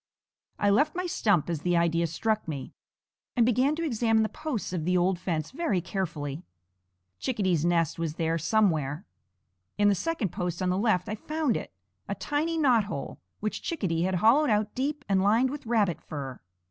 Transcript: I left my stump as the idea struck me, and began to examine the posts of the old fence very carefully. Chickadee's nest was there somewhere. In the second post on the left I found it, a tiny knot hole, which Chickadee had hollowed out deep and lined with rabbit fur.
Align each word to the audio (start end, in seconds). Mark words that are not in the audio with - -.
I 0.57 0.71
left 0.71 0.95
my 0.95 1.05
stump 1.05 1.47
as 1.47 1.61
the 1.61 1.77
idea 1.77 2.07
struck 2.07 2.47
me, 2.47 2.73
and 3.35 3.45
began 3.45 3.75
to 3.75 3.83
examine 3.85 4.23
the 4.23 4.29
posts 4.29 4.73
of 4.73 4.83
the 4.83 4.97
old 4.97 5.19
fence 5.19 5.51
very 5.51 5.79
carefully. 5.79 6.41
Chickadee's 7.19 7.63
nest 7.63 7.99
was 7.99 8.15
there 8.15 8.39
somewhere. 8.39 9.05
In 9.77 9.89
the 9.89 9.93
second 9.93 10.29
post 10.31 10.59
on 10.59 10.69
the 10.69 10.75
left 10.79 11.07
I 11.07 11.13
found 11.13 11.55
it, 11.55 11.71
a 12.07 12.15
tiny 12.15 12.57
knot 12.57 12.85
hole, 12.85 13.19
which 13.41 13.61
Chickadee 13.61 14.01
had 14.01 14.15
hollowed 14.15 14.49
out 14.49 14.73
deep 14.73 15.05
and 15.07 15.21
lined 15.21 15.51
with 15.51 15.67
rabbit 15.67 16.01
fur. 16.01 16.39